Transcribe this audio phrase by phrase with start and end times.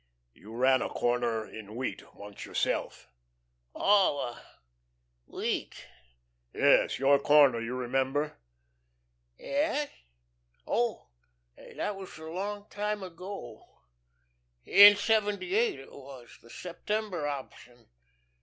[0.33, 3.07] You ran a corner in wheat once yourself."
[3.75, 4.43] "Oh....
[5.27, 5.85] Wheat."
[6.55, 7.61] "Yes, your corner.
[7.61, 8.35] You remember?"
[9.37, 9.91] "Yes.
[10.65, 11.05] Oh,
[11.55, 13.63] that was long ago.
[14.65, 17.87] In seventy eight it was the September option.